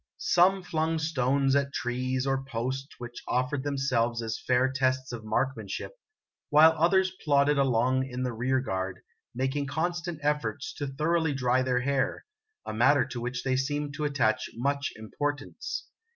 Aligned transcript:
Some 0.17 0.63
flung 0.63 0.97
stones 0.97 1.55
at 1.55 1.73
trees 1.73 2.25
or 2.25 2.43
posts 2.43 2.95
which 2.97 3.21
offered 3.27 3.61
themselves 3.61 4.23
as 4.23 4.39
fair 4.41 4.67
tests 4.67 5.11
of 5.11 5.23
marksmanship, 5.23 5.91
while 6.49 6.71
others 6.71 7.11
plodded 7.23 7.59
along 7.59 8.07
in 8.09 8.23
the 8.23 8.33
rear 8.33 8.61
guard, 8.61 9.03
making 9.35 9.67
constant 9.67 10.17
efforts 10.23 10.73
to 10.77 10.87
thoroughly 10.87 11.35
dry 11.35 11.61
their 11.61 11.81
hair, 11.81 12.25
a 12.65 12.73
matter 12.73 13.05
to. 13.09 13.21
which 13.21 13.43
they 13.43 13.55
seemed 13.55 13.93
to 13.93 14.05
attach 14.05 14.49
much 14.55 14.91
importance. 14.95 15.85